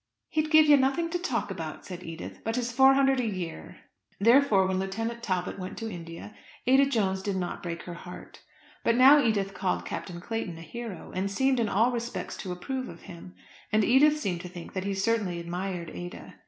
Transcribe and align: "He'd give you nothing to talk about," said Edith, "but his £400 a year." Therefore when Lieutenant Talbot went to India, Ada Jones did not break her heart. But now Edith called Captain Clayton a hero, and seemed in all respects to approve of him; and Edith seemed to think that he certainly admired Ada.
"He'd 0.29 0.49
give 0.49 0.65
you 0.65 0.77
nothing 0.77 1.11
to 1.11 1.19
talk 1.19 1.51
about," 1.51 1.85
said 1.85 2.01
Edith, 2.03 2.39
"but 2.43 2.55
his 2.55 2.73
£400 2.73 3.19
a 3.19 3.23
year." 3.27 3.81
Therefore 4.19 4.65
when 4.65 4.79
Lieutenant 4.79 5.21
Talbot 5.21 5.59
went 5.59 5.77
to 5.77 5.91
India, 5.91 6.33
Ada 6.65 6.87
Jones 6.87 7.21
did 7.21 7.35
not 7.35 7.61
break 7.61 7.83
her 7.83 7.93
heart. 7.93 8.41
But 8.83 8.95
now 8.95 9.21
Edith 9.23 9.53
called 9.53 9.85
Captain 9.85 10.19
Clayton 10.19 10.57
a 10.57 10.61
hero, 10.63 11.11
and 11.13 11.29
seemed 11.29 11.59
in 11.59 11.69
all 11.69 11.91
respects 11.91 12.35
to 12.37 12.51
approve 12.51 12.89
of 12.89 13.01
him; 13.03 13.35
and 13.71 13.83
Edith 13.83 14.17
seemed 14.19 14.41
to 14.41 14.49
think 14.49 14.73
that 14.73 14.85
he 14.85 14.95
certainly 14.95 15.39
admired 15.39 15.91
Ada. 15.91 16.33